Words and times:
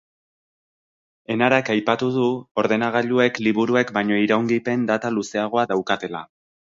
Enarak 1.33 1.67
aipatu 1.73 2.07
du 2.15 2.23
ordenagailuek 2.61 3.37
liburuek 3.49 3.91
baino 3.99 4.17
iraungipen 4.23 4.89
data 4.93 5.13
luzeagoa 5.19 5.67
daukatela. 5.73 6.23